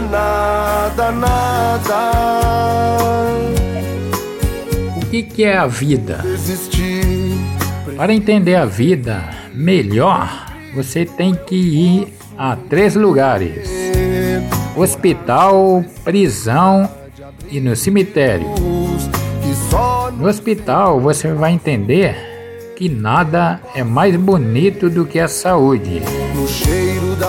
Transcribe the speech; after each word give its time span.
Nada, 0.00 1.10
nada. 1.10 2.12
O 4.96 5.06
que, 5.06 5.22
que 5.22 5.44
é 5.44 5.56
a 5.56 5.66
vida? 5.66 6.22
Para 7.96 8.12
entender 8.12 8.56
a 8.56 8.66
vida 8.66 9.24
melhor, 9.54 10.52
você 10.74 11.06
tem 11.06 11.34
que 11.34 11.56
ir 11.56 12.14
a 12.36 12.56
três 12.56 12.94
lugares: 12.94 13.70
hospital, 14.76 15.82
prisão 16.04 16.90
e 17.50 17.58
no 17.58 17.74
cemitério. 17.74 18.48
No 20.18 20.28
hospital 20.28 21.00
você 21.00 21.32
vai 21.32 21.52
entender 21.52 22.74
que 22.76 22.90
nada 22.90 23.62
é 23.74 23.82
mais 23.82 24.14
bonito 24.14 24.90
do 24.90 25.06
que 25.06 25.18
a 25.18 25.28
saúde. 25.28 26.02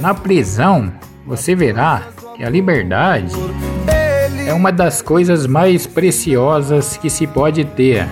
Na 0.00 0.14
prisão 0.14 0.92
você 1.26 1.56
verá 1.56 2.02
que 2.42 2.46
a 2.46 2.50
liberdade 2.50 3.32
é 4.44 4.52
uma 4.52 4.72
das 4.72 5.00
coisas 5.00 5.46
mais 5.46 5.86
preciosas 5.86 6.96
que 6.96 7.08
se 7.08 7.24
pode 7.24 7.64
ter. 7.64 8.04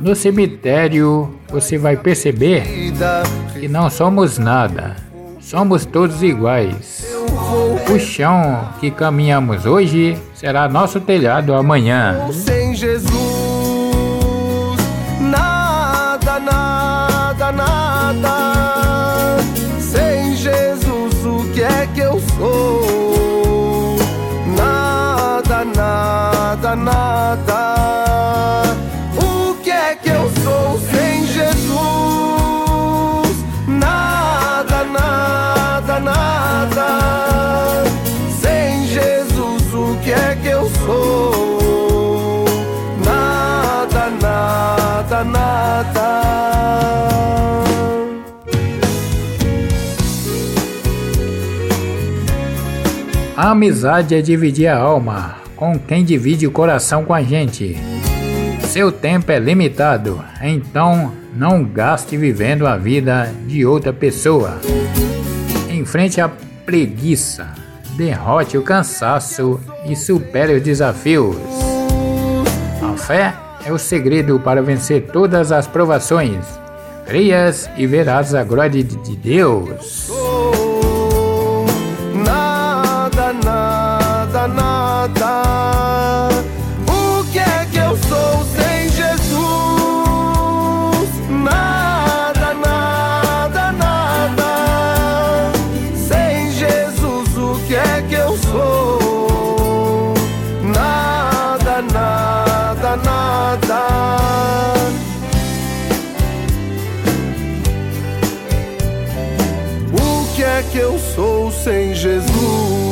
No 0.00 0.14
cemitério 0.14 1.34
você 1.48 1.76
vai 1.76 1.96
perceber 1.96 2.62
que 3.58 3.66
não 3.66 3.90
somos 3.90 4.38
nada, 4.38 4.94
somos 5.40 5.84
todos 5.84 6.22
iguais. 6.22 7.04
O 7.92 7.98
chão 7.98 8.68
que 8.78 8.92
caminhamos 8.92 9.66
hoje 9.66 10.16
será 10.32 10.68
nosso 10.68 11.00
telhado 11.00 11.52
amanhã. 11.52 12.28
sem 12.32 12.76
Jesus. 12.76 13.10
Nada, 15.20 16.38
nada, 16.38 17.50
nada. 17.50 19.38
Sem 19.80 20.36
Jesus, 20.36 21.26
o 21.26 21.52
que 21.52 21.60
é 21.60 21.88
que 21.92 21.98
eu 21.98 22.20
sou? 22.38 22.69
Eu 40.60 40.70
sou? 40.84 42.44
Nada, 43.04 44.10
nada, 44.20 45.24
nada. 45.24 46.20
A 53.36 53.50
amizade 53.50 54.14
é 54.14 54.20
dividir 54.20 54.66
a 54.68 54.78
alma 54.78 55.36
com 55.56 55.78
quem 55.78 56.04
divide 56.04 56.46
o 56.46 56.50
coração 56.50 57.04
com 57.04 57.14
a 57.14 57.22
gente. 57.22 57.76
Seu 58.60 58.92
tempo 58.92 59.32
é 59.32 59.38
limitado, 59.38 60.22
então 60.42 61.12
não 61.34 61.64
gaste 61.64 62.16
vivendo 62.16 62.66
a 62.66 62.76
vida 62.76 63.32
de 63.46 63.64
outra 63.64 63.92
pessoa. 63.92 64.60
Enfrente 65.70 66.20
a 66.20 66.30
preguiça, 66.64 67.48
derrote 68.00 68.56
o 68.56 68.62
cansaço 68.62 69.60
e 69.84 69.94
supere 69.94 70.54
os 70.54 70.62
desafios. 70.62 71.36
A 72.82 72.96
fé 72.96 73.34
é 73.62 73.70
o 73.70 73.78
segredo 73.78 74.40
para 74.40 74.62
vencer 74.62 75.08
todas 75.12 75.52
as 75.52 75.66
provações. 75.66 76.46
Creias 77.04 77.68
e 77.76 77.86
verás 77.86 78.34
a 78.34 78.42
glória 78.42 78.82
de 78.82 78.96
de 78.96 79.16
Deus. 79.16 80.19
que 110.70 110.78
eu 110.78 110.98
sou 110.98 111.50
sem 111.50 111.94
Jesus. 111.94 112.89